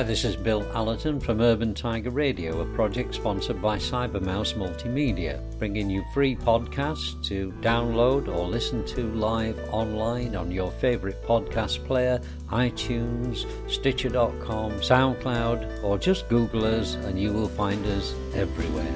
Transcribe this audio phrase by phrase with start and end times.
[0.00, 5.42] Hi, this is Bill Allerton from Urban Tiger Radio, a project sponsored by Cybermouse Multimedia,
[5.58, 11.84] bringing you free podcasts to download or listen to live online on your favorite podcast
[11.84, 12.18] player,
[12.48, 18.94] iTunes, Stitcher.com, SoundCloud, or just Google us and you will find us everywhere.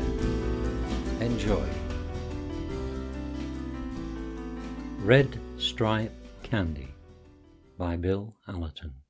[1.21, 1.69] Enjoy.
[5.01, 6.95] Red Stripe Candy
[7.77, 9.04] by Bill Allerton.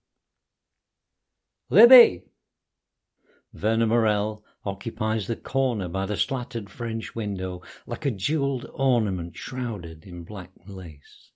[1.70, 2.24] Libby!
[3.52, 10.04] Verna Morel occupies the corner by the slatted French window like a jewelled ornament shrouded
[10.04, 11.30] in black lace.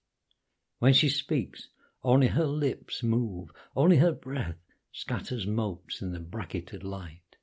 [0.79, 1.69] When she speaks,
[2.03, 4.57] only her lips move, only her breath
[4.93, 7.37] scatters motes in the bracketed light.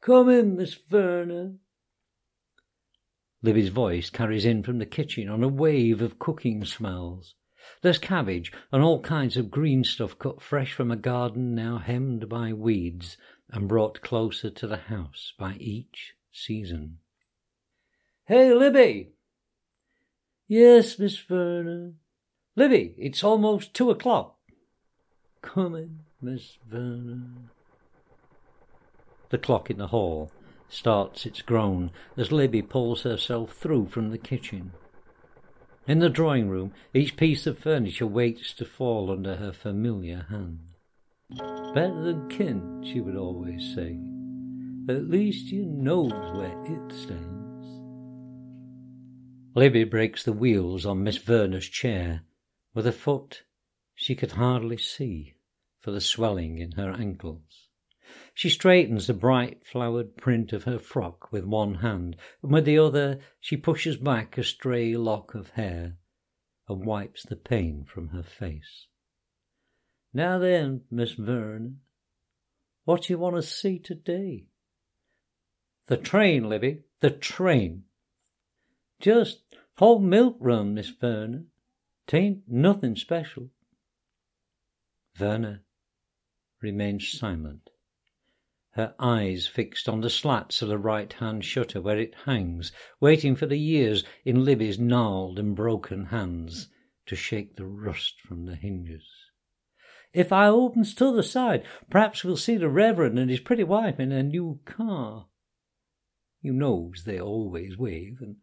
[0.00, 1.54] Come in, Miss Verna.
[3.42, 7.34] Libby's voice carries in from the kitchen on a wave of cooking smells.
[7.82, 12.28] There's cabbage and all kinds of green stuff cut fresh from a garden now hemmed
[12.28, 13.16] by weeds
[13.50, 16.98] and brought closer to the house by each season.
[18.26, 19.12] Hey, Libby!
[20.48, 21.92] Yes, Miss Verna.
[22.56, 24.36] Libby, it's almost two o'clock.
[25.42, 27.28] Coming, Miss Verna.
[29.30, 30.30] The clock in the hall
[30.68, 34.72] starts its groan as Libby pulls herself through from the kitchen.
[35.86, 40.60] In the drawing room, each piece of furniture waits to fall under her familiar hand.
[41.74, 43.98] Better than kin, she would always say.
[44.88, 47.66] At least you know where it stands.
[49.54, 52.22] Libby breaks the wheels on Miss Verna's chair.
[52.72, 53.42] With a foot
[53.94, 55.34] she could hardly see
[55.80, 57.63] for the swelling in her ankles.
[58.36, 62.78] She straightens the bright flowered print of her frock with one hand, and with the
[62.78, 65.98] other she pushes back a stray lock of hair
[66.68, 68.88] and wipes the pain from her face.
[70.12, 71.74] Now then, Miss Verna,
[72.84, 74.46] what do you want to see today?
[75.86, 77.84] The train, Libby, the train.
[79.00, 79.42] Just
[79.76, 81.44] whole milk run, Miss Verna.
[82.08, 83.50] Tain't nothing special.
[85.14, 85.60] Verna
[86.60, 87.70] remains silent
[88.74, 93.36] her eyes fixed on the slats of the right hand shutter where it hangs, waiting
[93.36, 96.68] for the years in Libby's gnarled and broken hands
[97.06, 99.06] to shake the rust from the hinges.
[100.12, 104.12] If I opens t'other side, perhaps we'll see the Reverend and his pretty wife in
[104.12, 105.26] a new car.
[106.40, 108.36] You knows they always wave, and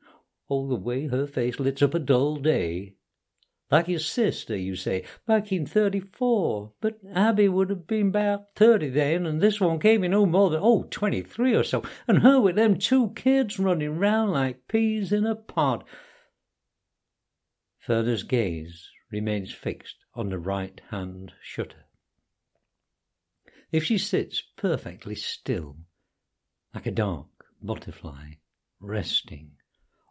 [0.47, 2.95] all the way her face lights up a dull day.
[3.71, 6.73] Like his sister, you say, back in 34.
[6.81, 10.49] But Abby would have been about 30 then, and this one came in no more
[10.49, 15.13] than, oh, 23 or so, and her with them two kids running round like peas
[15.13, 15.85] in a pod.
[17.87, 21.85] Verna's gaze remains fixed on the right hand shutter.
[23.71, 25.77] If she sits perfectly still,
[26.75, 27.27] like a dark
[27.63, 28.33] butterfly,
[28.81, 29.51] resting,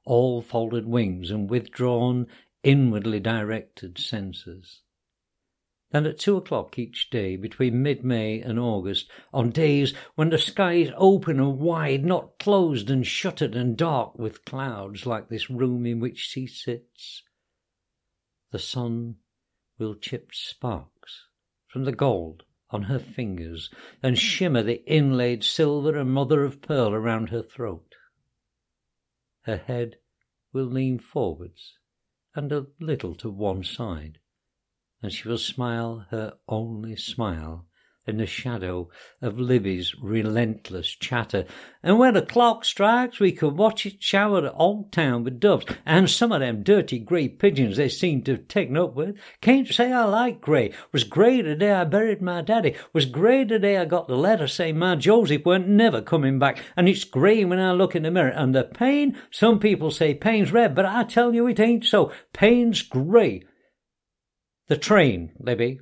[0.06, 2.26] all folded wings and withdrawn
[2.62, 4.82] inwardly directed senses.
[5.90, 10.38] Then at two o'clock each day, between mid May and August, on days when the
[10.38, 15.50] sky is open and wide, not closed and shuttered and dark with clouds like this
[15.50, 17.24] room in which she sits,
[18.52, 19.16] the sun
[19.78, 21.26] will chip sparks
[21.66, 23.68] from the gold on her fingers
[24.00, 27.94] and shimmer the inlaid silver and mother of pearl around her throat.
[29.42, 29.96] Her head
[30.52, 31.78] will lean forwards
[32.34, 34.18] and a little to one side,
[35.02, 37.66] and she will smile her only smile
[38.10, 38.90] in the shadow
[39.22, 41.46] of Libby's relentless chatter.
[41.82, 45.64] And when the clock strikes, we can watch it shower the old town with doves,
[45.86, 49.16] and some of them dirty grey pigeons they seem to have taken up with.
[49.40, 50.74] Can't say I like grey.
[50.92, 52.74] Was grey the day I buried my daddy.
[52.92, 56.62] Was grey the day I got the letter saying my Joseph weren't never coming back.
[56.76, 58.28] And it's grey when I look in the mirror.
[58.28, 62.12] And the pain, some people say pain's red, but I tell you it ain't so.
[62.34, 63.44] Pain's grey.
[64.68, 65.80] The train, Libby,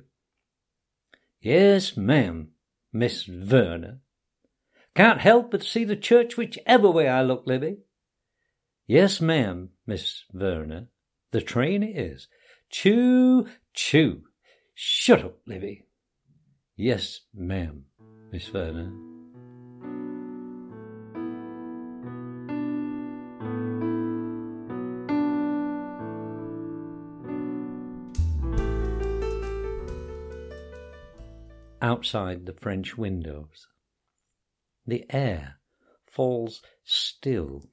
[1.41, 2.49] Yes, ma'am,
[2.91, 3.99] Miss Verna.
[4.95, 7.77] Can't help but see the church whichever way I look, Libby.
[8.87, 10.87] Yes, ma'am, Miss Verna.
[11.31, 12.27] The train is.
[12.69, 14.23] Choo, choo.
[14.73, 15.85] Shut up, Libby.
[16.75, 17.85] Yes, ma'am,
[18.31, 19.08] Miss Verna.
[31.81, 33.67] Outside the French windows.
[34.85, 35.59] The air
[36.07, 37.69] falls still,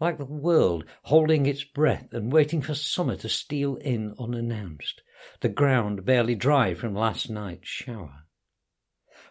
[0.00, 5.02] like the world holding its breath and waiting for summer to steal in unannounced,
[5.40, 8.24] the ground barely dry from last night's shower.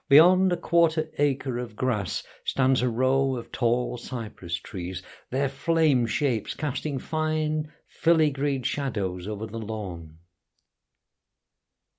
[0.07, 6.05] Beyond a quarter acre of grass stands a row of tall cypress trees, their flame
[6.05, 10.17] shapes casting fine filigreed shadows over the lawn.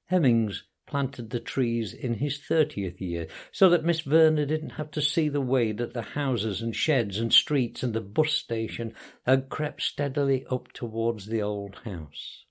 [0.07, 5.01] Hemmings planted the trees in his thirtieth year, so that Miss Verna didn't have to
[5.01, 8.93] see the way that the houses and sheds and streets and the bus station
[9.25, 12.45] had crept steadily up towards the old house.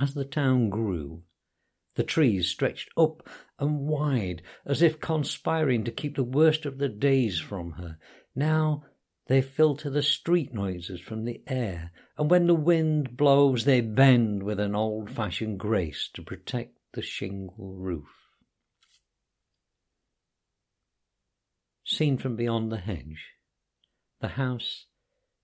[0.00, 1.24] As the town grew,
[1.94, 6.88] the trees stretched up and wide, as if conspiring to keep the worst of the
[6.88, 7.98] days from her.
[8.34, 8.84] Now
[9.26, 14.42] they filter the street noises from the air, and when the wind blows, they bend
[14.42, 18.08] with an old fashioned grace to protect the shingle roof.
[21.84, 23.34] Seen from beyond the hedge,
[24.20, 24.86] the house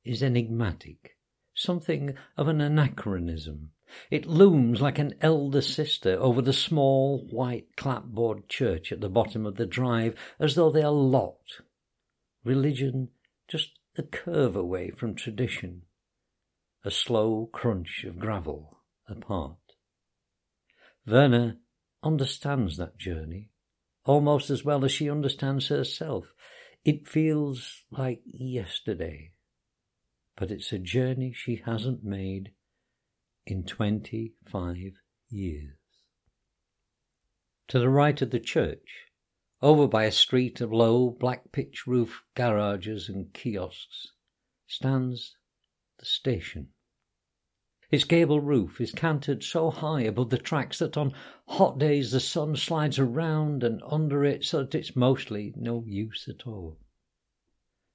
[0.04, 1.16] is enigmatic,
[1.54, 3.70] something of an anachronism.
[4.10, 9.44] It looms like an elder sister over the small white clapboard church at the bottom
[9.44, 11.60] of the drive, as though they are locked.
[12.44, 13.10] Religion
[13.46, 15.82] just a curve away from tradition,
[16.84, 19.56] a slow crunch of gravel apart.
[21.06, 21.58] Verna
[22.02, 23.52] understands that journey
[24.04, 26.32] almost as well as she understands herself.
[26.84, 29.32] It feels like yesterday,
[30.36, 32.52] but it's a journey she hasn't made
[33.46, 34.76] in 25
[35.30, 35.76] years.
[37.68, 39.06] To the right of the church,
[39.60, 44.08] over by a street of low black pitch roof garages and kiosks
[44.66, 45.36] stands
[46.02, 46.66] the station.
[47.92, 51.12] Its gable roof is canted so high above the tracks that on
[51.46, 56.28] hot days the sun slides around and under it so that it's mostly no use
[56.28, 56.76] at all.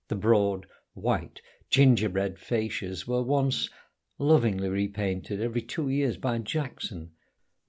[0.07, 3.69] The broad, white, gingerbread fascias were once
[4.18, 7.12] lovingly repainted every two years by Jackson,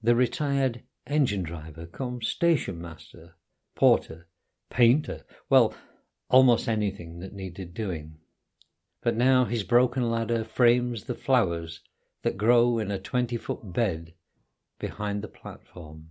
[0.01, 3.35] the retired engine driver come station master
[3.75, 4.27] porter,
[4.69, 5.73] painter, well,
[6.29, 8.18] almost anything that needed doing.
[9.01, 11.81] But now his broken ladder frames the flowers
[12.23, 14.13] that grow in a twenty foot bed
[14.77, 16.09] behind the platform.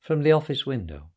[0.00, 1.10] From the office window,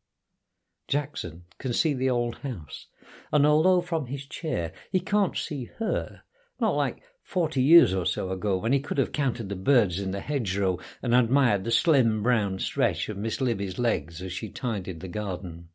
[0.88, 2.88] Jackson can see the old house,
[3.32, 6.22] and although from his chair he can't see her,
[6.60, 10.10] not like forty years or so ago when he could have counted the birds in
[10.10, 15.00] the hedgerow and admired the slim brown stretch of Miss Libby's legs as she tidied
[15.00, 15.68] the garden.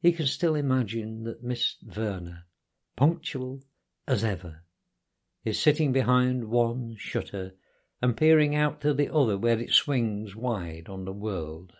[0.00, 2.46] He can still imagine that Miss Verna,
[2.96, 3.62] punctual
[4.06, 4.64] as ever,
[5.44, 7.52] is sitting behind one shutter
[8.00, 11.72] and peering out to the other where it swings wide on the world.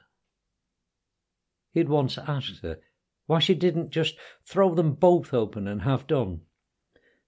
[1.73, 2.81] He had once asked her
[3.27, 6.43] why she didn't just throw them both open and have done.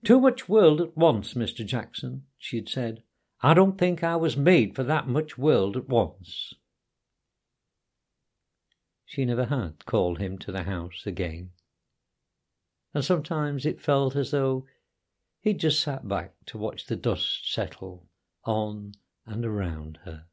[0.04, 1.64] Too much world at once, Mr.
[1.64, 3.02] Jackson, she had said.
[3.40, 6.54] I don't think I was made for that much world at once.
[9.06, 11.50] She never had called him to the house again.
[12.94, 14.66] And sometimes it felt as though
[15.40, 18.06] he'd just sat back to watch the dust settle
[18.44, 18.92] on
[19.26, 20.26] and around her.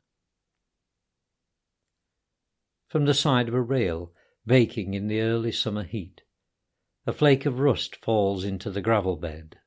[2.87, 4.11] From the side of a rail,
[4.45, 6.21] baking in the early summer heat,
[7.07, 9.57] a flake of rust falls into the gravel bed.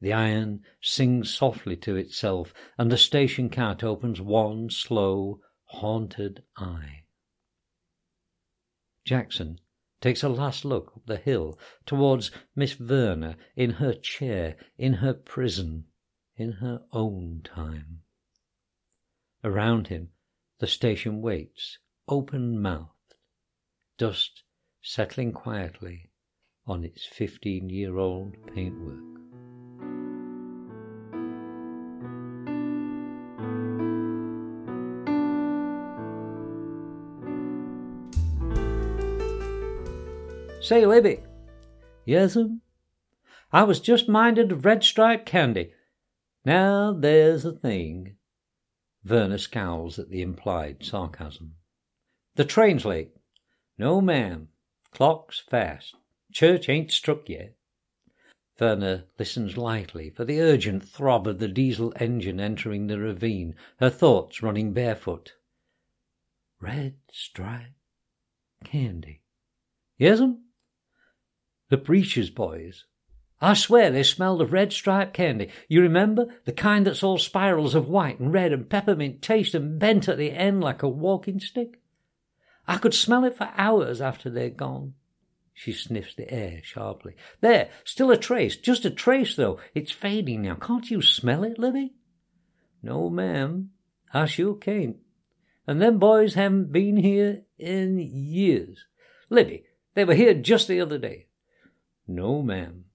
[0.00, 7.04] The iron sings softly to itself, and the station cat opens one slow, haunted eye.
[9.04, 9.58] Jackson
[10.02, 15.14] takes a last look up the hill towards Miss Verna in her chair, in her
[15.14, 15.84] prison,
[16.36, 18.00] in her own time.
[19.44, 20.10] Around him,
[20.58, 21.78] the station waits,
[22.08, 23.14] open mouthed,
[23.96, 24.42] dust
[24.82, 26.10] settling quietly
[26.66, 29.11] on its fifteen year old paintwork.
[40.72, 41.18] Say, Libby.
[42.06, 42.62] Yes'm.
[43.52, 45.74] I was just minded of red stripe candy.
[46.46, 48.16] Now there's the thing.
[49.04, 51.56] Verna scowls at the implied sarcasm.
[52.36, 53.10] The train's late.
[53.76, 54.48] No, ma'am.
[54.92, 55.94] Clock's fast.
[56.32, 57.52] Church ain't struck yet.
[58.56, 63.90] Verna listens lightly for the urgent throb of the diesel engine entering the ravine, her
[63.90, 65.34] thoughts running barefoot.
[66.62, 67.74] Red stripe
[68.64, 69.20] candy.
[70.00, 70.41] Yes'm.
[71.72, 72.84] The Breeches boys.
[73.40, 75.48] I swear they smelled of red striped candy.
[75.68, 76.26] You remember?
[76.44, 80.18] The kind that's all spirals of white and red and peppermint taste and bent at
[80.18, 81.80] the end like a walking stick.
[82.68, 84.92] I could smell it for hours after they'd gone.
[85.54, 87.14] She sniffs the air sharply.
[87.40, 89.58] There, still a trace, just a trace though.
[89.74, 90.56] It's fading now.
[90.56, 91.94] Can't you smell it, Libby?
[92.82, 93.70] No, ma'am.
[94.12, 94.98] I sure can't.
[95.66, 98.84] and them boys haven't been here in years.
[99.30, 99.64] Libby,
[99.94, 101.28] they were here just the other day.
[102.06, 102.86] No, ma'am.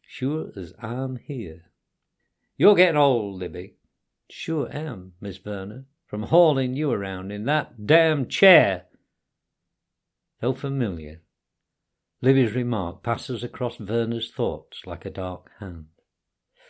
[0.00, 1.72] Sure as I'm here.
[2.56, 3.74] You're getting old, Libby.
[4.30, 8.86] Sure am, Miss Verna, from hauling you around in that damn chair.
[10.40, 11.22] Though familiar,
[12.22, 15.86] Libby's remark passes across Verna's thoughts like a dark hand.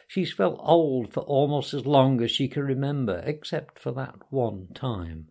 [0.08, 4.68] She's felt old for almost as long as she can remember, except for that one
[4.74, 5.28] time.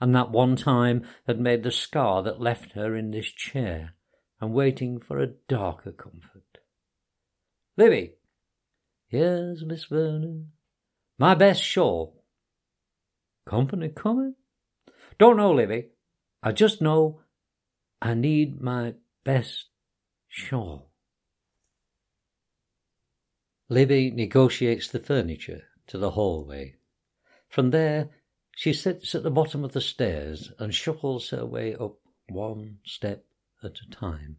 [0.00, 3.94] And that one time had made the scar that left her in this chair
[4.42, 6.58] and waiting for a darker comfort.
[7.76, 8.14] Libby.
[9.08, 10.42] Yes, Miss Verna.
[11.16, 12.24] My best shawl.
[13.46, 14.34] Company coming?
[15.16, 15.90] Don't know, Libby.
[16.42, 17.20] I just know
[18.00, 18.94] I need my
[19.24, 19.66] best
[20.28, 20.90] shawl.
[23.68, 26.74] Libby negotiates the furniture to the hallway.
[27.48, 28.10] From there,
[28.56, 31.94] she sits at the bottom of the stairs and shuffles her way up
[32.28, 33.24] one step
[33.64, 34.38] at a time.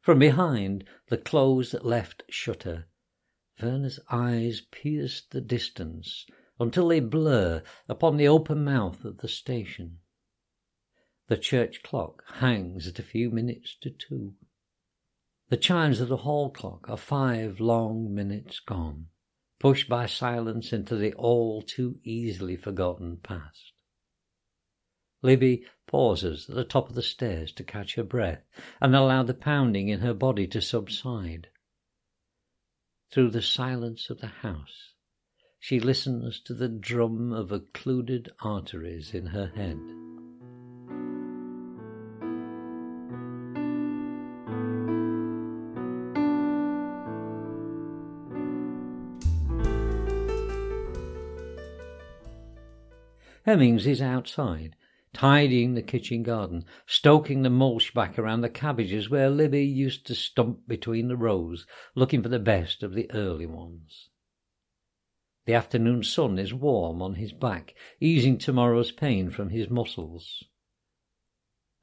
[0.00, 2.86] From behind the closed left shutter,
[3.58, 6.24] Verna's eyes pierce the distance
[6.58, 9.98] until they blur upon the open mouth of the station.
[11.28, 14.34] The church clock hangs at a few minutes to two.
[15.48, 19.06] The chimes of the hall clock are five long minutes gone,
[19.58, 23.72] pushed by silence into the all too easily forgotten past.
[25.22, 28.42] Libby pauses at the top of the stairs to catch her breath
[28.80, 31.48] and allow the pounding in her body to subside.
[33.12, 34.94] Through the silence of the house,
[35.58, 39.78] she listens to the drum of occluded arteries in her head.
[53.44, 54.76] Hemmings is outside,
[55.12, 60.14] tidying the kitchen garden, stoking the mulch back around the cabbages where Libby used to
[60.14, 64.08] stump between the rows, looking for the best of the early ones.
[65.46, 70.44] The afternoon sun is warm on his back, easing tomorrow's pain from his muscles.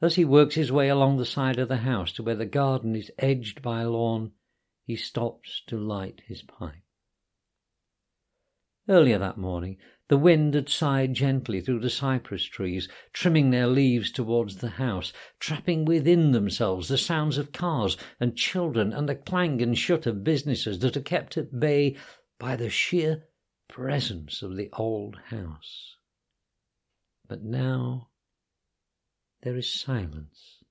[0.01, 2.95] As he works his way along the side of the house to where the garden
[2.95, 4.31] is edged by lawn,
[4.85, 6.83] he stops to light his pipe.
[8.87, 9.77] Earlier that morning,
[10.09, 15.11] the wind had sighed gently through the cypress trees, trimming their leaves towards the house,
[15.39, 20.23] trapping within themselves the sounds of cars and children and the clang and shut of
[20.23, 21.95] businesses that are kept at bay
[22.39, 23.27] by the sheer
[23.67, 25.95] presence of the old house.
[27.27, 28.07] But now
[29.41, 30.63] there is silence.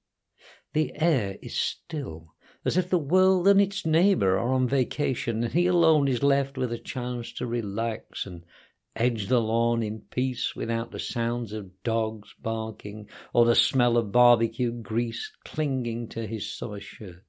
[0.73, 5.53] The air is still, as if the world and its neighbour are on vacation, and
[5.53, 8.45] he alone is left with a chance to relax and
[8.97, 14.11] edge the lawn in peace without the sounds of dogs barking or the smell of
[14.11, 17.25] barbecued grease clinging to his summer shirt.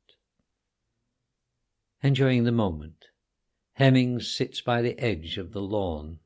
[2.02, 3.06] Enjoying the moment,
[3.74, 6.20] Hemmings sits by the edge of the lawn,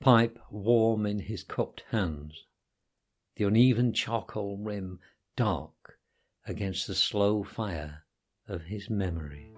[0.00, 2.44] pipe warm in his cupped hands,
[3.36, 5.00] the uneven charcoal rim
[5.36, 5.98] dark
[6.46, 8.04] against the slow fire
[8.48, 9.53] of his memories.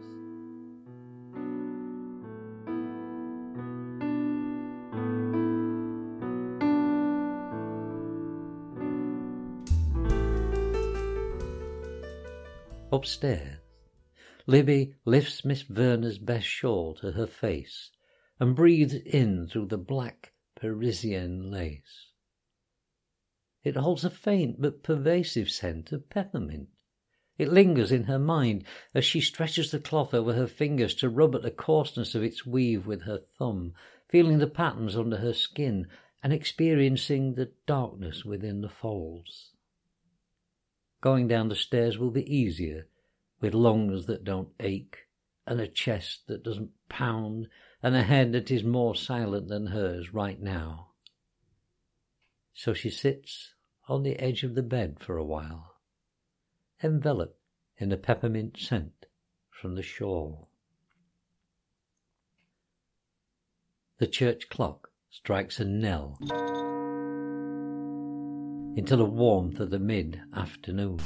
[12.97, 13.59] Upstairs,
[14.47, 17.91] Libby lifts Miss Verner's best shawl to her face
[18.41, 22.13] and breathes in through the black Parisian lace.
[23.63, 26.71] It holds a faint but pervasive scent of peppermint.
[27.37, 31.35] It lingers in her mind as she stretches the cloth over her fingers to rub
[31.35, 33.75] at the coarseness of its weave with her thumb,
[34.09, 35.87] feeling the patterns under her skin
[36.23, 39.53] and experiencing the darkness within the folds.
[41.01, 42.89] Going down the stairs will be easier
[43.41, 45.07] with lungs that don't ache,
[45.47, 47.49] and a chest that doesn't pound,
[47.83, 50.89] and a head that is more silent than hers right now.
[52.55, 53.55] So she sits
[53.89, 55.77] on the edge of the bed for a while,
[56.83, 57.39] enveloped
[57.79, 59.07] in the peppermint scent
[59.51, 60.49] from the shawl.
[63.99, 66.19] The church clock strikes a knell
[68.77, 71.01] into the warmth of the mid afternoon.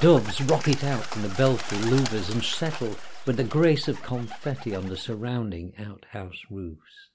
[0.00, 4.88] Doves rocket out from the belfry louvers and settle with the grace of confetti on
[4.88, 7.10] the surrounding outhouse roofs.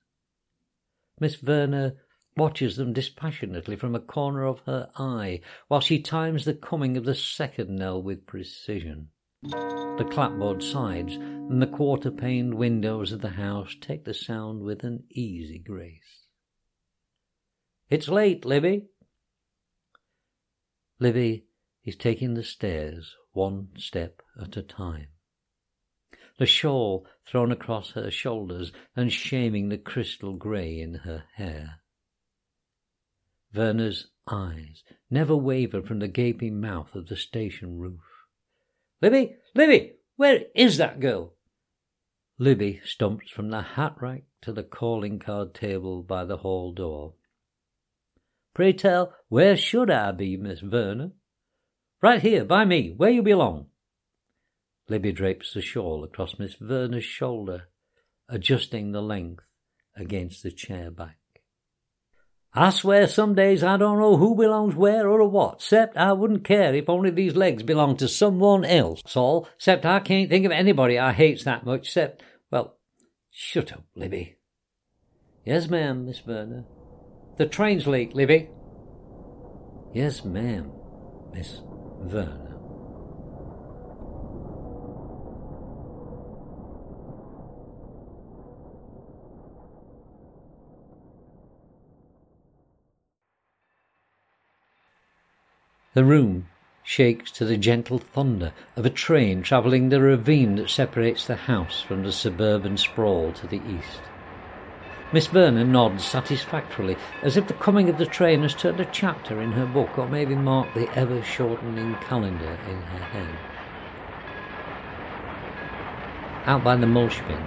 [1.19, 1.95] Miss Verner
[2.37, 7.05] watches them dispassionately from a corner of her eye while she times the coming of
[7.05, 9.09] the second knell with precision.
[9.43, 14.83] The clapboard sides and the quarter paned windows of the house take the sound with
[14.83, 16.27] an easy grace.
[17.89, 18.90] It's late, Libby.
[21.01, 21.45] Libby
[21.83, 25.07] is taking the stairs one step at a time.
[26.37, 31.79] The shawl thrown across her shoulders and shaming the crystal grey in her hair.
[33.51, 38.01] Verna's eyes never waver from the gaping mouth of the station roof.
[39.01, 41.33] Libby, Libby, where is that girl?
[42.37, 47.15] Libby stumps from the hat rack to the calling card table by the hall door.
[48.53, 51.11] Pray tell, where should I be, Miss Verna?
[52.01, 53.67] Right here, by me, where you belong.
[54.89, 57.69] Libby drapes the shawl across Miss Verna's shoulder,
[58.27, 59.45] adjusting the length
[59.95, 61.17] against the chair back.
[62.53, 66.43] I swear some days I don't know who belongs where or what, except I wouldn't
[66.43, 70.51] care if only these legs belonged to someone else, Saul, except I can't think of
[70.51, 72.77] anybody I hates that much, except, well,
[73.29, 74.35] shut up, Libby.
[75.45, 76.65] Yes, ma'am, Miss Verna.
[77.37, 78.49] The train's late, Libby.
[79.93, 80.71] Yes, ma'am,
[81.33, 81.61] Miss
[82.01, 82.51] Verna.
[95.93, 96.47] The room
[96.83, 101.81] shakes to the gentle thunder of a train travelling the ravine that separates the house
[101.81, 104.01] from the suburban sprawl to the east.
[105.13, 109.41] Miss Verna nods satisfactorily, as if the coming of the train has turned a chapter
[109.41, 113.35] in her book or maybe marked the ever shortening calendar in her head.
[116.45, 117.43] Out by the mulch bin,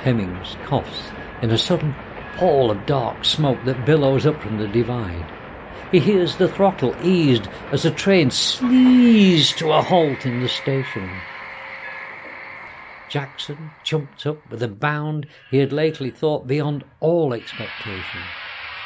[0.00, 1.94] Hemmings coughs in a sudden
[2.36, 5.30] pall of dark smoke that billows up from the divide.
[5.92, 11.10] He hears the throttle eased as the train slees to a halt in the station.
[13.10, 18.20] Jackson jumped up with a bound he had lately thought beyond all expectation.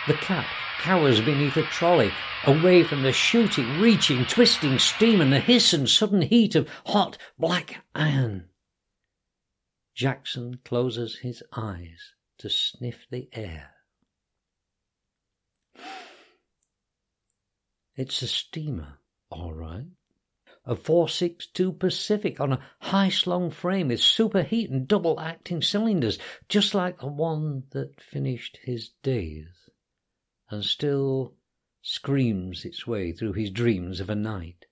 [0.07, 0.47] The cat
[0.81, 2.11] cowers beneath a trolley,
[2.47, 7.19] away from the shooting, reaching, twisting steam and the hiss and sudden heat of hot
[7.39, 8.49] black iron.
[9.95, 13.71] Jackson closes his eyes to sniff the air.
[17.95, 18.99] It's a steamer,
[19.31, 19.87] all right.
[20.67, 26.75] A 462 Pacific on a high slung frame with superheat and double acting cylinders, just
[26.75, 29.69] like the one that finished his days
[30.51, 31.35] and still
[31.83, 34.67] screams its way through his dreams of a night.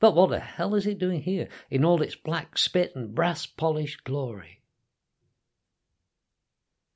[0.00, 3.46] But what the hell is it doing here in all its black spit and brass
[3.46, 4.62] polished glory?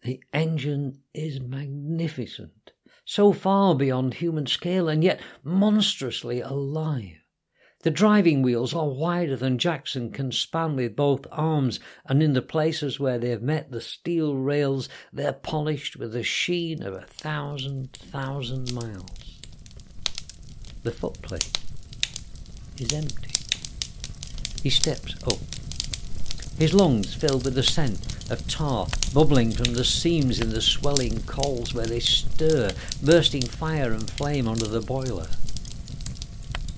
[0.02, 2.72] The engine is magnificent
[3.04, 7.21] so far beyond human scale and yet monstrously alive.
[7.82, 12.40] The driving wheels are wider than Jackson can span with both arms, and in the
[12.40, 17.02] places where they have met the steel rails, they're polished with the sheen of a
[17.02, 19.40] thousand thousand miles.
[20.84, 21.58] The footplate
[22.78, 23.32] is empty.
[24.62, 25.38] He steps up.
[26.58, 31.20] His lungs filled with the scent of tar bubbling from the seams in the swelling
[31.24, 32.70] coals where they stir,
[33.02, 35.26] bursting fire and flame under the boiler.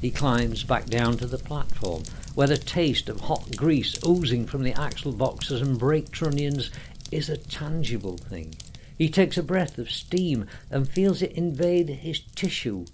[0.05, 2.03] He climbs back down to the platform,
[2.35, 6.71] where the taste of hot grease oozing from the axle boxes and brake trunnions
[7.11, 8.55] is a tangible thing.
[8.99, 12.85] He takes a breath of steam and feels it invade his tissue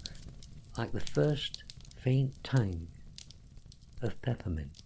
[0.77, 1.65] like the first
[1.97, 2.87] faint tang
[4.01, 4.81] of peppermint.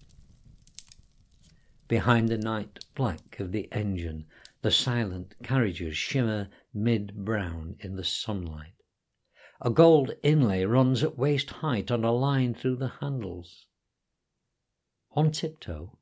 [1.88, 4.26] Behind the night black of the engine,
[4.64, 8.75] the silent carriages shimmer mid-brown in the sunlight.
[9.62, 13.68] A gold inlay runs at waist height on a line through the handles.
[15.12, 15.98] On tiptoe,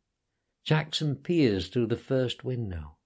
[0.64, 2.98] Jackson peers through the first window.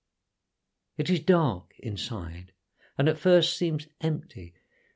[0.98, 2.54] It is dark inside,
[2.98, 4.54] and at first seems empty,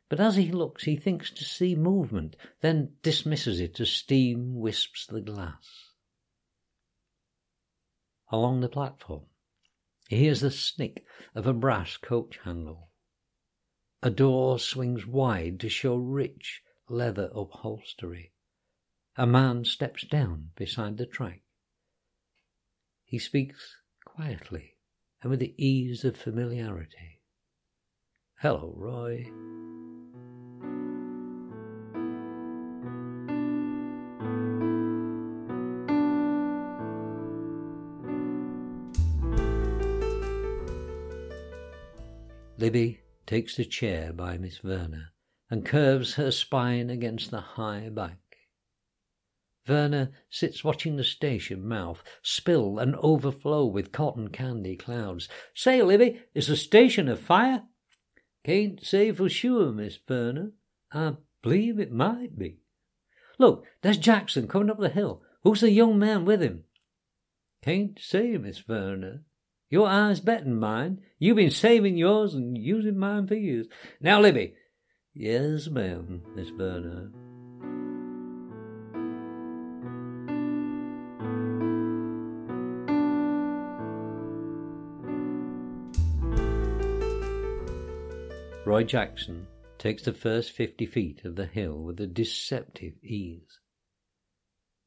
[0.09, 5.05] but as he looks he thinks to see movement, then dismisses it as steam wisps
[5.05, 5.91] the glass
[8.31, 9.25] along the platform.
[10.07, 12.90] He hears the snick of a brass coach handle.
[14.03, 18.33] A door swings wide to show rich leather upholstery.
[19.15, 21.43] A man steps down beside the track.
[23.05, 24.77] He speaks quietly
[25.21, 27.21] and with the ease of familiarity.
[28.39, 29.29] Hello, Roy.
[42.57, 45.11] Libby takes the chair by Miss Verna
[45.49, 48.17] and curves her spine against the high back.
[49.65, 55.29] Verna sits watching the station mouth spill and overflow with cotton candy clouds.
[55.53, 57.63] Say, Libby, is the station afire?
[58.43, 60.51] Can't say for sure, Miss Verna.
[60.91, 62.57] I believe it might be.
[63.37, 65.21] Look, there's Jackson coming up the hill.
[65.43, 66.63] Who's the young man with him?
[67.61, 69.21] Can't say, Miss Verna.
[69.71, 70.99] Your eye's better than mine.
[71.17, 73.67] You've been saving yours and using mine for years.
[74.01, 74.53] Now, Libby.
[75.13, 77.09] Yes, ma'am, Miss Verna.
[88.65, 93.59] Roy Jackson takes the first fifty feet of the hill with a deceptive ease.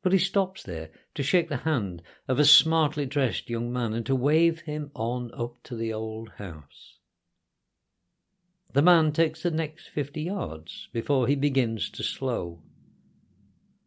[0.04, 4.04] But he stops there to shake the hand of a smartly dressed young man and
[4.04, 6.98] to wave him on up to the old house.
[8.74, 12.60] The man takes the next fifty yards before he begins to slow.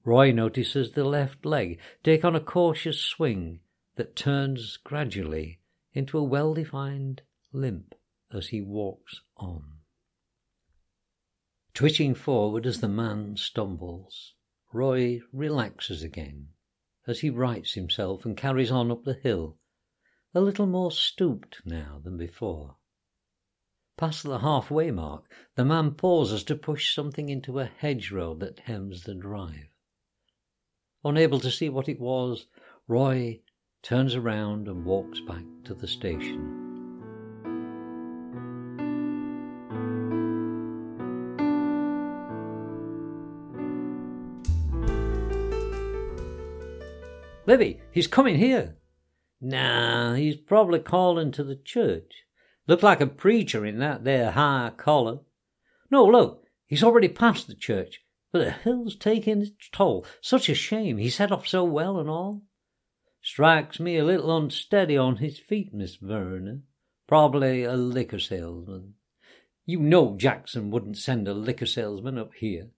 [0.04, 3.60] Roy notices the left leg take on a cautious swing
[3.96, 5.60] that turns gradually
[5.94, 7.22] into a well defined
[7.54, 7.94] limp
[8.34, 9.64] as he walks on.
[11.76, 14.34] Twitching forward as the man stumbles,
[14.74, 16.50] Roy relaxes again
[17.08, 19.58] as he rights himself and carries on up the hill,
[20.36, 22.76] a little more stooped now than before.
[23.98, 25.24] Past the halfway mark,
[25.56, 29.70] the man pauses to push something into a hedgerow that hems the drive.
[31.04, 32.46] Unable to see what it was,
[32.88, 33.40] Roy
[33.82, 36.67] turns around and walks back to the station.
[47.48, 48.76] Libby, he's coming here.
[49.40, 52.26] Nah, he's probably calling to the church.
[52.68, 55.20] Looked like a preacher in that there high collar.
[55.90, 58.02] No, look, he's already past the church,
[58.34, 60.06] but the hill's taking its toll.
[60.20, 62.42] Such a shame, he set off so well and all.
[63.22, 66.60] Strikes me a little unsteady on his feet, Miss Verna.
[67.08, 68.96] Probably a liquor salesman.
[69.66, 72.72] You know Jackson wouldn't send a liquor salesman up here.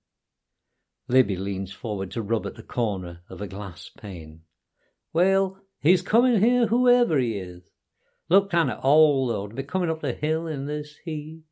[1.08, 4.41] Libby leans forward to rub at the corner of a glass pane.
[5.13, 7.63] Well, he's coming here whoever he is.
[8.30, 11.43] Look kind of old, though, to be coming up the hill in this heat.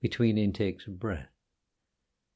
[0.00, 1.30] Between intakes of breath,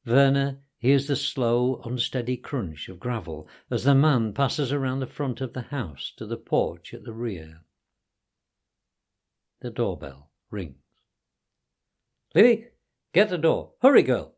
[0.04, 5.40] Verna hears the slow, unsteady crunch of gravel as the man passes around the front
[5.40, 7.60] of the house to the porch at the rear.
[9.60, 10.82] The doorbell rings.
[12.34, 12.68] Libby,
[13.12, 13.74] get the door.
[13.80, 14.34] Hurry, girl.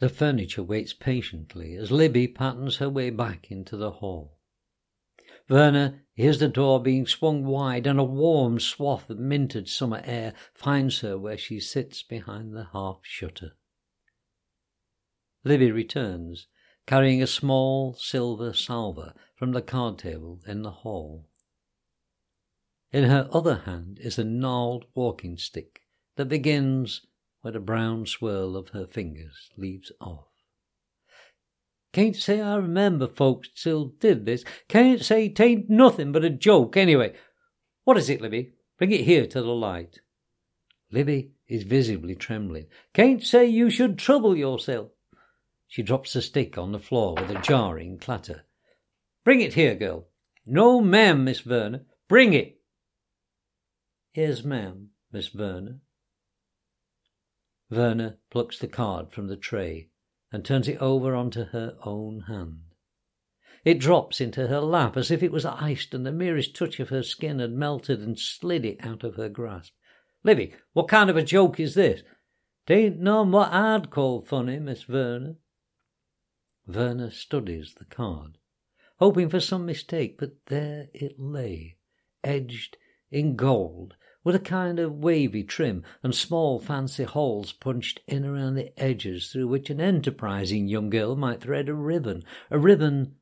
[0.00, 4.38] The furniture waits patiently as Libby patterns her way back into the hall.
[5.48, 10.34] Verna hears the door being swung wide and a warm swath of minted summer air
[10.54, 13.56] finds her where she sits behind the half shutter.
[15.42, 16.46] Libby returns,
[16.86, 21.26] carrying a small silver salver from the card table in the hall.
[22.92, 25.82] In her other hand is a gnarled walking stick
[26.16, 27.06] that begins
[27.50, 30.26] the brown swirl of her fingers leaves off.
[31.92, 34.44] Can't say I remember folks still did this.
[34.68, 37.14] Can't say tain't nothing but a joke anyway.
[37.84, 38.52] What is it, Libby?
[38.76, 40.00] Bring it here to the light.
[40.90, 42.66] Libby is visibly trembling.
[42.94, 44.90] Can't say you should trouble yourself.
[45.66, 48.44] She drops the stick on the floor with a jarring clatter.
[49.24, 50.06] Bring it here, girl.
[50.46, 51.82] No, ma'am, Miss Verna.
[52.08, 52.60] Bring it.
[54.12, 55.80] Here's ma'am, Miss Verna.
[57.70, 59.90] Verna plucks the card from the tray
[60.32, 62.62] and turns it over onto her own hand.
[63.64, 66.88] It drops into her lap as if it was iced and the merest touch of
[66.88, 69.74] her skin had melted and slid it out of her grasp.
[70.24, 72.02] Libby, what kind of a joke is this?
[72.66, 75.36] Tain't none what I'd call funny, Miss Verna.
[76.66, 78.38] Verna studies the card,
[78.98, 81.76] hoping for some mistake, but there it lay,
[82.22, 82.76] edged
[83.10, 83.96] in gold
[84.28, 89.32] with a kind of wavy trim and small fancy holes punched in around the edges
[89.32, 93.14] through which an enterprising young girl might thread a ribbon, a ribbon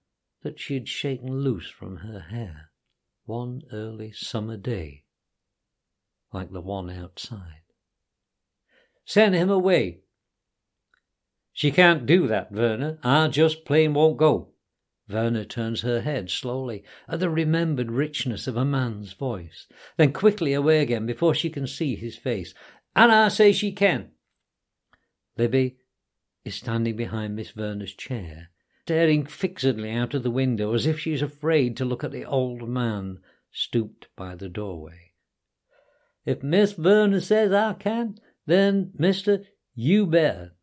[0.43, 2.73] that she had shaken loose from her hair
[3.25, 5.05] one early summer day,
[6.33, 7.63] like the one outside.
[9.05, 10.01] Send him away.
[11.53, 12.99] She can't do that, Verna.
[13.05, 14.49] I just plain won't go.
[15.09, 19.67] Verna turns her head slowly at the remembered richness of a man's voice,
[19.97, 22.55] then quickly away again before she can see his face.
[22.95, 24.11] Anna I say she can.
[25.37, 25.77] Libby
[26.45, 28.51] is standing behind Miss Verna's chair,
[28.83, 32.25] staring fixedly out of the window as if she is afraid to look at the
[32.25, 33.19] old man
[33.53, 35.13] stooped by the doorway.
[36.25, 40.56] If Miss Verna says I can, then, mister, you better.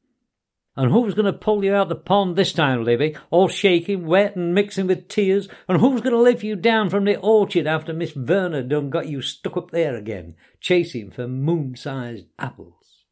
[0.75, 3.15] And who's going to pull you out the pond this time, Libby?
[3.29, 5.47] All shaking, wet, and mixing with tears?
[5.67, 9.07] And who's going to lift you down from the orchard after Miss Verna done got
[9.07, 13.05] you stuck up there again, chasing for moon-sized apples?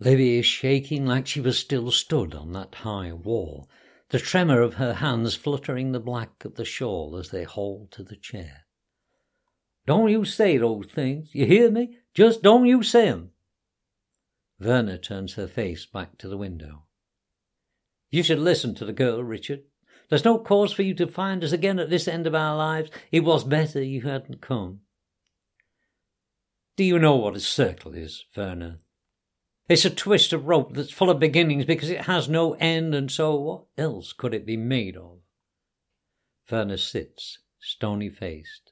[0.00, 3.68] Libby is shaking like she was still stood on that high wall,
[4.08, 8.02] the tremor of her hands fluttering the black of the shawl as they hold to
[8.02, 8.64] the chair.
[9.86, 11.98] Don't you say those things, you hear me?
[12.12, 13.30] Just don't you say 'em.
[14.60, 16.82] Verna turns her face back to the window.
[18.10, 19.62] You should listen to the girl, Richard.
[20.10, 22.90] There's no cause for you to find us again at this end of our lives.
[23.10, 24.80] It was better you hadn't come.
[26.76, 28.80] Do you know what a circle is, Verna?
[29.68, 33.10] It's a twist of rope that's full of beginnings because it has no end, and
[33.10, 35.20] so what else could it be made of?
[36.48, 38.69] Verna sits, stony faced.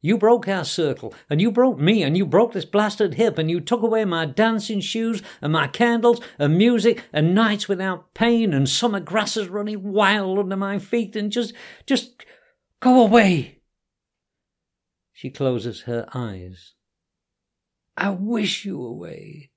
[0.00, 3.50] You broke our circle, and you broke me, and you broke this blasted hip, and
[3.50, 8.54] you took away my dancing shoes, and my candles, and music, and nights without pain,
[8.54, 11.52] and summer grasses running wild under my feet, and just,
[11.84, 12.24] just
[12.80, 13.58] go away.
[15.12, 16.74] She closes her eyes.
[17.96, 19.50] I wish you away.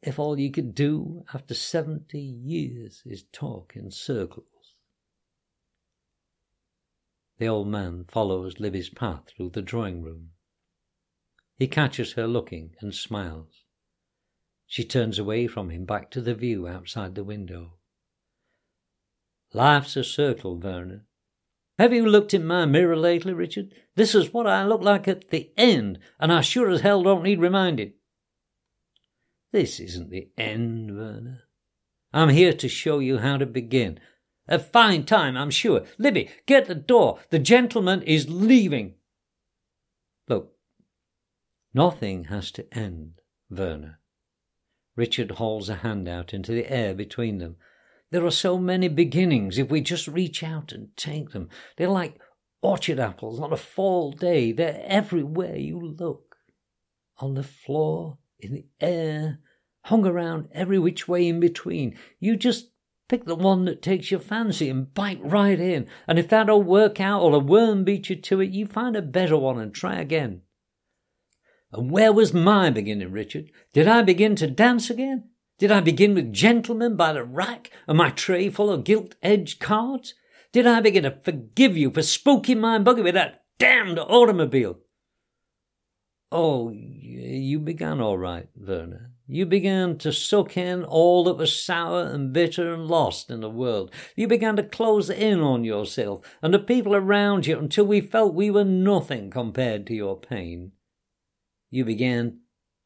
[0.00, 4.46] If all you could do after seventy years is talk in circles.
[7.42, 10.30] The old man follows Libby's path through the drawing room.
[11.56, 13.64] He catches her looking and smiles.
[14.68, 17.78] She turns away from him back to the view outside the window.
[19.52, 21.02] Life's a circle, Verna.
[21.80, 23.74] Have you looked in my mirror lately, Richard?
[23.96, 27.24] This is what I look like at the end, and I sure as hell don't
[27.24, 27.94] need reminded.
[29.50, 31.42] This isn't the end, Verna.
[32.12, 33.98] I'm here to show you how to begin,
[34.52, 35.84] a fine time, I'm sure.
[35.98, 37.18] Libby, get the door.
[37.30, 38.94] The gentleman is leaving.
[40.28, 40.52] Look,
[41.72, 43.14] nothing has to end,
[43.50, 43.98] Verna.
[44.94, 47.56] Richard holds a hand out into the air between them.
[48.10, 51.48] There are so many beginnings if we just reach out and take them.
[51.78, 52.20] They're like
[52.60, 54.52] orchard apples on a fall day.
[54.52, 56.36] They're everywhere you look.
[57.18, 59.38] On the floor, in the air,
[59.84, 61.96] hung around every which way in between.
[62.20, 62.71] You just
[63.12, 65.86] Pick the one that takes your fancy and bite right in.
[66.08, 68.96] And if that don't work out or a worm beats you to it, you find
[68.96, 70.40] a better one and try again.
[71.72, 73.50] And where was my beginning, Richard?
[73.74, 75.28] Did I begin to dance again?
[75.58, 80.14] Did I begin with gentlemen by the rack and my tray full of gilt-edged cards?
[80.50, 84.78] Did I begin to forgive you for spooking my buggy with that damned automobile?
[86.30, 89.11] Oh, you began all right, Verna.
[89.26, 93.48] You began to suck in all that was sour and bitter and lost in the
[93.48, 93.92] world.
[94.16, 98.34] You began to close in on yourself and the people around you until we felt
[98.34, 100.72] we were nothing compared to your pain.
[101.70, 102.40] You began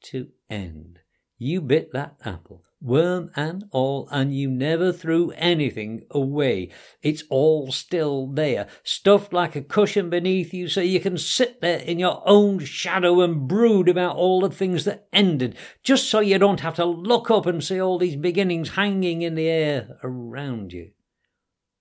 [0.04, 1.00] to end.
[1.38, 6.70] You bit that apple worm and all, and you never threw anything away.
[7.02, 11.80] It's all still there, stuffed like a cushion beneath you, so you can sit there
[11.80, 16.38] in your own shadow and brood about all the things that ended, just so you
[16.38, 20.72] don't have to look up and see all these beginnings hanging in the air around
[20.72, 20.92] you.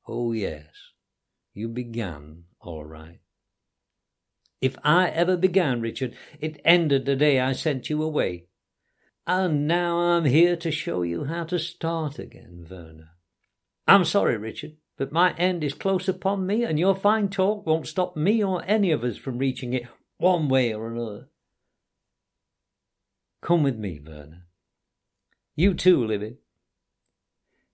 [0.08, 0.66] Oh, yes,
[1.54, 3.20] you began all right.
[4.62, 8.48] If I ever began, Richard, it ended the day I sent you away.
[9.28, 13.12] And now I'm here to show you how to start again, Verna.
[13.88, 17.88] I'm sorry, Richard, but my end is close upon me, and your fine talk won't
[17.88, 21.28] stop me or any of us from reaching it one way or another.
[23.42, 24.44] Come with me, Verna.
[25.56, 26.38] You too, Libby.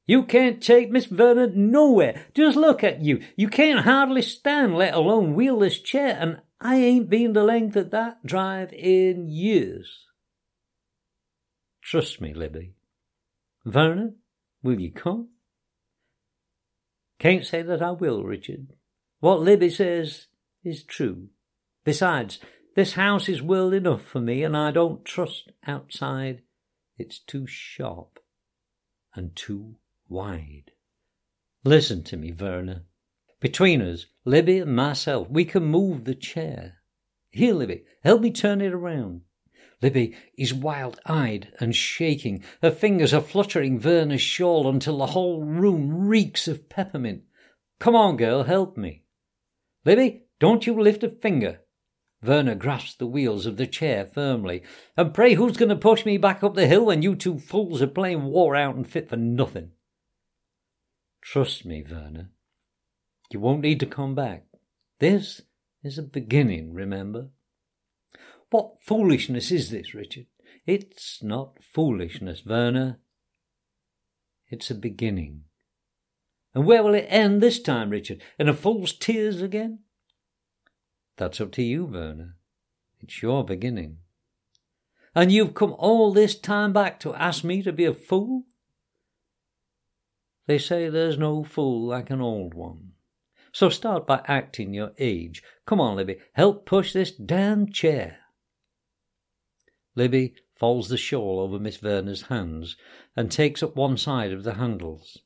[0.05, 2.25] You can't take Miss Verna nowhere.
[2.33, 3.21] Just look at you.
[3.35, 7.75] You can't hardly stand, let alone wheel this chair, and I ain't been the length
[7.75, 10.07] of that drive in years.
[11.91, 12.71] Trust me, Libby.
[13.65, 14.12] Verna,
[14.63, 15.27] will you come?
[17.19, 18.67] Can't say that I will, Richard.
[19.19, 20.27] What Libby says
[20.63, 21.27] is true.
[21.84, 22.39] Besides,
[22.77, 26.43] this house is world enough for me, and I don't trust outside.
[26.97, 28.19] It's too sharp
[29.13, 29.75] and too
[30.08, 30.71] wide.
[31.65, 32.86] Listen to me, Verna.
[33.41, 36.75] Between us, Libby and myself, we can move the chair.
[37.32, 39.23] Here, Libby, help me turn it around.
[39.81, 42.43] Libby is wild eyed and shaking.
[42.61, 47.23] Her fingers are fluttering Verna's shawl until the whole room reeks of peppermint.
[47.79, 49.03] Come on, girl, help me.
[49.83, 51.61] Libby, don't you lift a finger.
[52.21, 54.61] Verna grasps the wheels of the chair firmly.
[54.95, 57.81] And pray who's going to push me back up the hill when you two fools
[57.81, 59.71] are playing war out and fit for nothing?
[61.21, 62.29] Trust me, Verna.
[63.31, 64.45] You won't need to come back.
[64.99, 65.41] This
[65.83, 67.29] is a beginning, remember?
[68.51, 70.27] What foolishness is this, Richard?
[70.67, 72.99] It's not foolishness, Verna.
[74.49, 75.45] It's a beginning.
[76.53, 78.21] And where will it end this time, Richard?
[78.37, 79.79] In a fool's tears again?
[81.15, 82.33] That's up to you, Verna.
[82.99, 83.97] It's your beginning.
[85.15, 88.43] And you've come all this time back to ask me to be a fool?
[90.47, 92.91] They say there's no fool like an old one.
[93.53, 95.41] So start by acting your age.
[95.65, 98.20] Come on, Libby, help push this damn chair.
[99.95, 102.77] Libby folds the shawl over Miss Verna's hands
[103.15, 105.17] and takes up one side of the handles.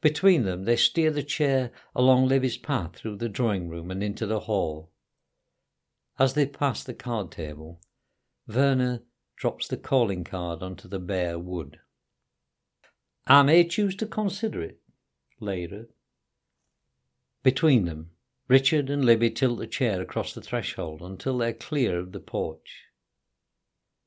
[0.00, 4.26] Between them, they steer the chair along Libby's path through the drawing room and into
[4.26, 4.90] the hall.
[6.18, 7.80] As they pass the card table,
[8.46, 9.02] Verna
[9.36, 11.78] drops the calling card onto the bare wood.
[13.26, 14.80] I may choose to consider it
[15.40, 15.88] later.
[17.42, 18.10] Between them,
[18.48, 22.87] Richard and Libby tilt the chair across the threshold until they're clear of the porch.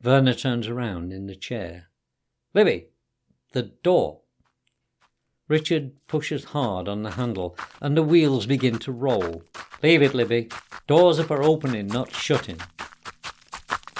[0.01, 1.89] Verna turns around in the chair.
[2.55, 2.87] Libby,
[3.51, 4.21] the door.
[5.47, 9.43] Richard pushes hard on the handle, and the wheels begin to roll.
[9.83, 10.49] Leave it, Libby.
[10.87, 12.59] Doors are for opening, not shutting.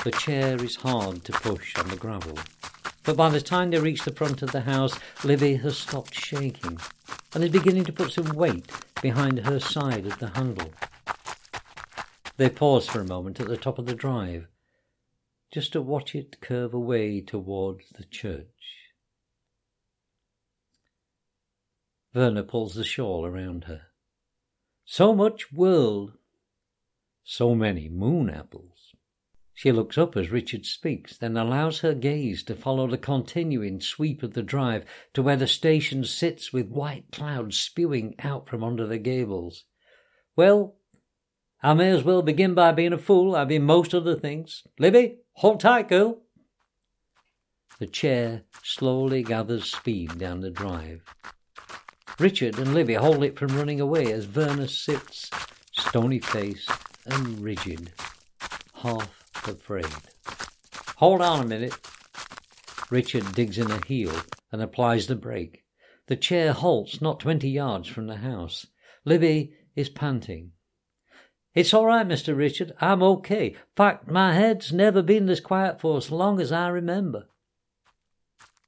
[0.04, 2.40] The chair is hard to push on the gravel,
[3.04, 6.80] but by the time they reach the front of the house, Libby has stopped shaking
[7.36, 8.72] and is beginning to put some weight
[9.04, 10.72] behind her side of the handle.
[12.38, 14.48] They pause for a moment at the top of the drive,
[15.52, 18.48] just to watch it curve away towards the church.
[22.14, 23.82] Verna pulls the shawl around her.
[24.86, 26.14] So much world,
[27.24, 28.96] so many moon apples.
[29.54, 34.24] She looks up as Richard speaks, then allows her gaze to follow the continuing sweep
[34.24, 38.88] of the drive to where the station sits with white clouds spewing out from under
[38.88, 39.66] the gables.
[40.36, 40.76] Well,
[41.62, 43.36] I may as well begin by being a fool.
[43.36, 44.64] I've been most other things.
[44.80, 46.22] Libby, hold tight, girl.
[47.80, 51.02] The chair slowly gathers speed down the drive.
[52.20, 55.32] Richard and Libby hold it from running away as Verna sits,
[55.72, 56.70] stony faced
[57.06, 57.92] and rigid,
[58.76, 59.10] half
[59.48, 59.88] afraid.
[60.98, 61.74] Hold on a minute.
[62.92, 64.14] Richard digs in a heel
[64.52, 65.64] and applies the brake.
[66.08, 68.68] The chair halts not twenty yards from the house.
[69.06, 70.52] Libby is panting.
[71.54, 72.36] It's all right, Mr.
[72.36, 72.72] Richard.
[72.80, 73.58] I'm okay.
[73.76, 77.28] Fact, my head's never been this quiet for as long as I remember.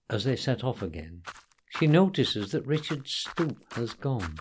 [0.10, 1.22] As they set off again,
[1.70, 4.36] she notices that Richard's stoop has gone.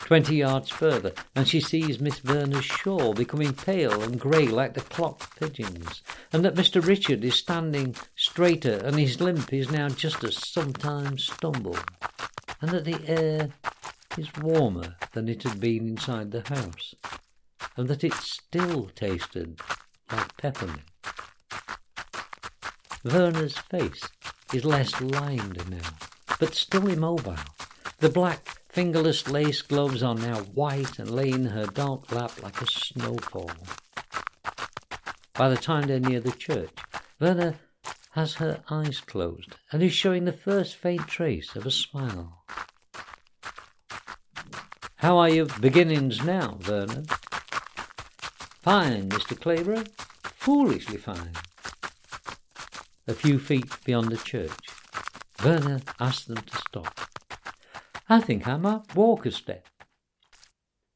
[0.00, 4.82] Twenty yards further, and she sees Miss Verna's shawl becoming pale and grey like the
[4.82, 6.86] clock pigeons, and that Mr.
[6.86, 11.78] Richard is standing straighter, and his limp is now just a sometimes stumble,
[12.60, 13.48] and that the air
[14.18, 16.94] is warmer than it had been inside the house,
[17.76, 19.60] and that it still tasted
[20.10, 20.82] like peppermint.
[23.04, 24.08] Verna's face
[24.52, 25.90] is less lined now,
[26.38, 27.36] but still immobile.
[27.98, 32.60] The black, fingerless lace gloves are now white and lay in her dark lap like
[32.60, 33.50] a snowfall.
[35.34, 36.70] By the time they're near the church,
[37.18, 37.56] Verna
[38.12, 42.44] has her eyes closed and is showing the first faint trace of a smile.
[44.96, 47.04] How are your beginnings now, Verna?
[48.62, 49.38] Fine, Mr.
[49.38, 49.86] Clayborough.
[50.22, 51.32] Foolishly fine.
[53.06, 54.66] A few feet beyond the church,
[55.38, 57.00] Verna asked them to stop.
[58.08, 59.66] I think I might walk a step.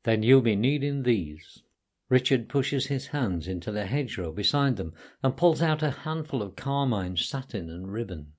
[0.04, 1.62] Then you'll be needing these.
[2.08, 6.56] Richard pushes his hands into the hedgerow beside them and pulls out a handful of
[6.56, 8.32] carmine satin and ribbon.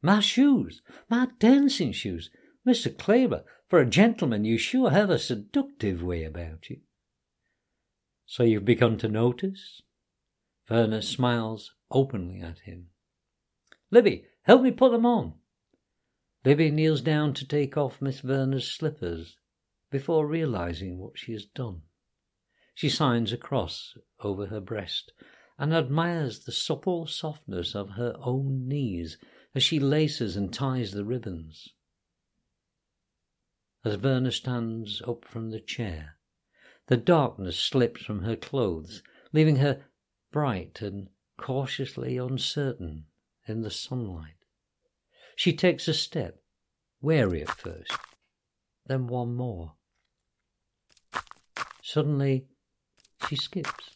[0.00, 0.80] My shoes!
[1.10, 2.30] My dancing shoes!
[2.66, 2.94] Mr.
[2.94, 6.80] Clayborough, for a gentleman you sure have a seductive way about you.
[8.26, 9.82] So you've begun to notice?
[10.68, 12.88] Verna smiles openly at him.
[13.90, 15.34] Libby, help me put them on.
[16.44, 19.36] Libby kneels down to take off Miss Verna's slippers
[19.90, 21.82] before realizing what she has done.
[22.74, 25.12] She signs a cross over her breast
[25.58, 29.18] and admires the supple softness of her own knees
[29.54, 31.68] as she laces and ties the ribbons.
[33.82, 36.16] As Verna stands up from the chair,
[36.88, 39.02] the darkness slips from her clothes,
[39.32, 39.86] leaving her
[40.30, 41.08] bright and
[41.38, 43.06] cautiously uncertain
[43.46, 44.34] in the sunlight.
[45.34, 46.42] She takes a step,
[47.00, 47.96] wary at first,
[48.86, 49.76] then one more.
[51.82, 52.46] Suddenly,
[53.28, 53.90] she skips.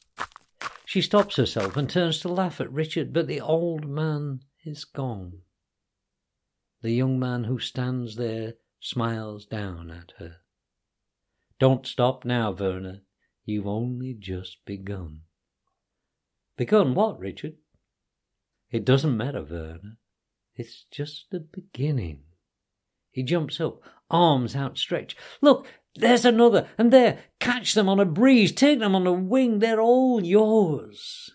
[0.87, 5.43] She stops herself and turns to laugh at Richard, but the old man is gone.
[6.80, 8.55] The young man who stands there
[8.85, 10.37] smiles down at her.
[11.59, 13.01] Don't stop now, Verna.
[13.47, 15.20] You've only just begun.
[16.59, 17.55] Begun what, Richard?
[18.70, 19.97] It doesn't matter, Verna.
[20.55, 22.24] It's just the beginning.
[23.11, 23.80] He jumps up,
[24.11, 25.16] arms outstretched.
[25.41, 25.66] Look,
[25.97, 29.80] there's another, and there, catch them on a breeze, take them on a wing, they're
[29.80, 31.30] all yours.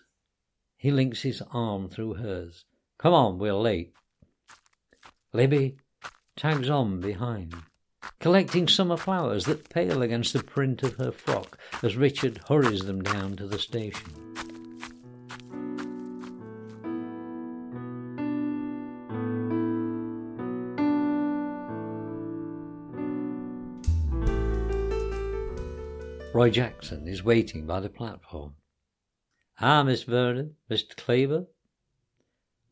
[0.76, 2.64] He links his arm through hers.
[2.96, 3.92] Come on, we're late.
[5.32, 5.78] Libby
[6.40, 7.54] tags on behind,
[8.18, 13.02] collecting summer flowers that pale against the print of her frock as Richard hurries them
[13.02, 14.10] down to the station.
[26.32, 28.54] Roy Jackson is waiting by the platform.
[29.60, 30.96] Ah, Miss Verna, Mr.
[30.96, 31.44] Cleaver.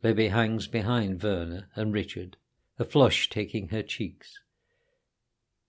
[0.03, 2.39] Libby hangs behind Verna and Richard,
[2.79, 4.39] a flush taking her cheeks.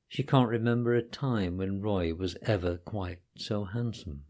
[0.07, 4.23] She can't remember a time when Roy was ever quite so handsome.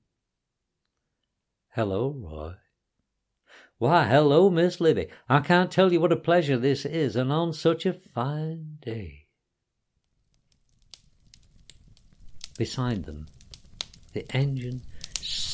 [1.70, 2.54] Hello, Roy.
[3.78, 5.08] Why, hello, Miss Libby.
[5.30, 9.28] I can't tell you what a pleasure this is, and on such a fine day.
[12.58, 13.28] Beside them,
[14.12, 14.82] the engine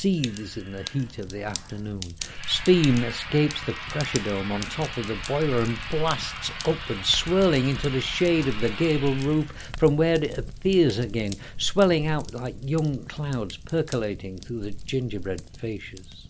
[0.05, 1.99] seethes in the heat of the afternoon.
[2.47, 7.89] Steam escapes the pressure dome on top of the boiler and blasts upward, swirling into
[7.89, 13.03] the shade of the gable roof, from where it appears again, swelling out like young
[13.05, 16.27] clouds percolating through the gingerbread fascias.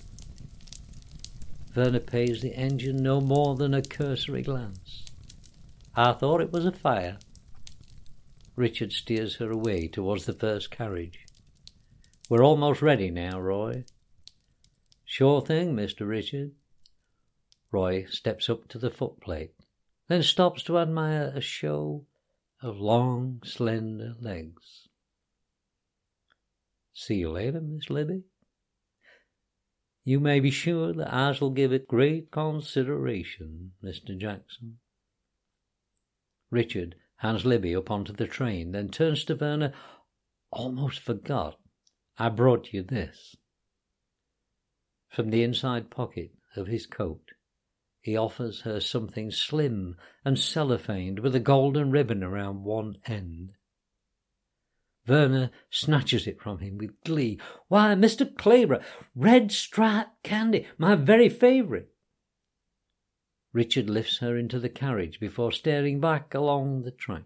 [1.74, 5.04] Verna pays the engine no more than a cursory glance.
[5.98, 7.18] I thought it was a fire.
[8.56, 11.25] Richard steers her away towards the first carriage.
[12.28, 13.86] We're almost ready now, Roy.
[15.04, 16.08] Sure thing, Mr.
[16.08, 16.54] Richard.
[17.72, 19.52] Roy steps up to the footplate,
[20.08, 22.06] then stops to admire a show
[22.64, 24.88] of long, slender legs.
[26.96, 28.24] See you later, Miss Libby.
[30.04, 34.18] You may be sure that I shall give it great consideration, Mr.
[34.18, 34.80] Jackson.
[36.50, 39.74] Richard hands Libby up onto the train, then turns to Verna.
[40.52, 41.60] Almost forgot.
[42.18, 43.36] I brought you this.
[45.10, 47.32] From the inside pocket of his coat,
[48.02, 53.54] he offers her something slim and cellophaned with a golden ribbon around one end.
[55.06, 57.40] Verna snatches it from him with glee.
[57.68, 58.34] Why, Mr.
[58.34, 61.88] Clayborough, red striped candy, my very favourite.
[63.52, 67.24] Richard lifts her into the carriage before staring back along the track.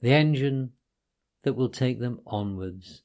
[0.00, 0.72] The engine
[1.42, 3.02] that will take them onwards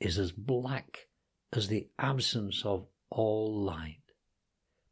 [0.00, 1.08] is as black
[1.52, 3.96] as the absence of all light.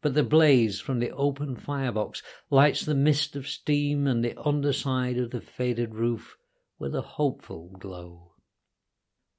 [0.03, 5.19] But the blaze from the open firebox lights the mist of steam and the underside
[5.19, 6.37] of the faded roof
[6.79, 8.33] with a hopeful glow.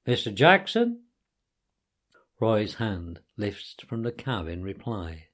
[0.06, 0.34] Mr.
[0.34, 1.04] Jackson?
[2.40, 5.24] Roy's hand lifts from the cab in reply.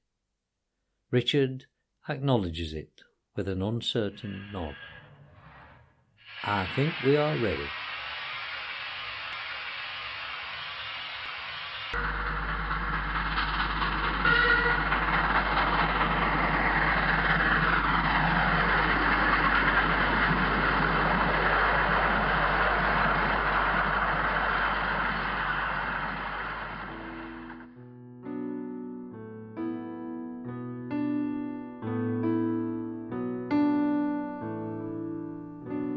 [1.10, 1.66] Richard
[2.08, 3.02] acknowledges it
[3.36, 4.76] with an uncertain nod.
[6.42, 7.68] I think we are ready.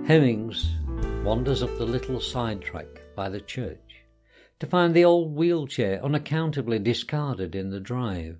[0.08, 0.74] Hemmings
[1.26, 4.06] wanders up the little side track by the church
[4.58, 8.38] to find the old wheelchair unaccountably discarded in the drive.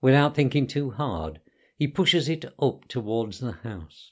[0.00, 1.38] Without thinking too hard,
[1.78, 4.10] he pushes it up towards the house.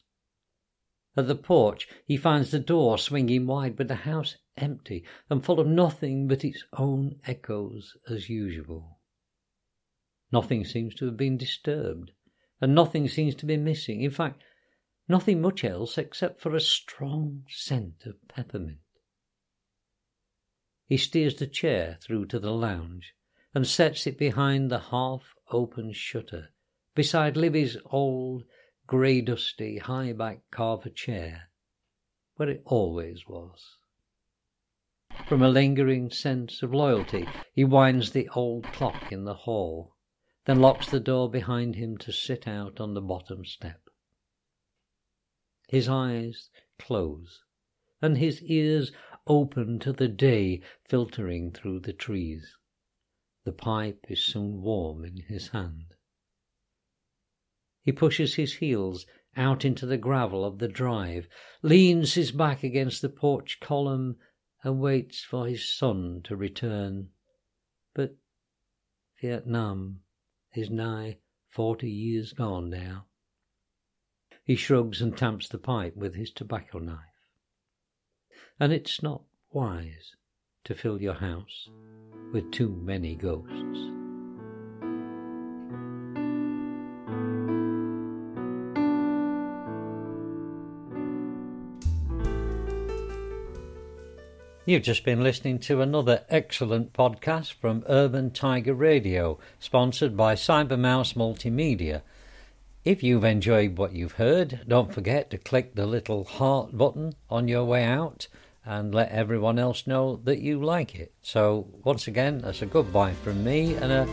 [1.16, 5.58] At the porch, he finds the door swinging wide, but the house empty and full
[5.58, 9.00] of nothing but its own echoes as usual.
[10.30, 12.12] Nothing seems to have been disturbed,
[12.60, 14.02] and nothing seems to be missing.
[14.02, 14.44] In fact,
[15.08, 18.78] Nothing much else except for a strong scent of peppermint.
[20.86, 23.14] He steers the chair through to the lounge
[23.54, 26.50] and sets it behind the half open shutter
[26.94, 28.44] beside Libby's old,
[28.86, 31.50] grey dusty, high backed carver chair,
[32.36, 33.76] where it always was.
[35.26, 39.96] From a lingering sense of loyalty, he winds the old clock in the hall,
[40.44, 43.83] then locks the door behind him to sit out on the bottom step.
[45.68, 47.42] His eyes close,
[48.02, 48.92] and his ears
[49.26, 52.56] open to the day filtering through the trees.
[53.44, 55.94] The pipe is soon warm in his hand.
[57.82, 59.06] He pushes his heels
[59.36, 61.28] out into the gravel of the drive,
[61.62, 64.16] leans his back against the porch column,
[64.62, 67.08] and waits for his son to return.
[67.94, 68.16] But
[69.20, 70.00] Vietnam
[70.54, 71.18] is nigh
[71.50, 73.06] forty years gone now.
[74.44, 76.98] He shrugs and tamps the pipe with his tobacco knife.
[78.60, 80.16] And it's not wise
[80.64, 81.70] to fill your house
[82.30, 83.94] with too many ghosts.
[94.66, 101.14] You've just been listening to another excellent podcast from Urban Tiger Radio, sponsored by Cybermouse
[101.14, 102.02] Multimedia.
[102.84, 107.48] If you've enjoyed what you've heard, don't forget to click the little heart button on
[107.48, 108.28] your way out
[108.62, 111.14] and let everyone else know that you like it.
[111.22, 114.04] So, once again, that's a goodbye from me and a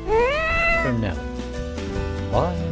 [0.83, 2.31] from Nelly.
[2.31, 2.70] Bye.